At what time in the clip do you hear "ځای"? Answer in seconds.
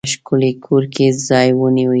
1.27-1.47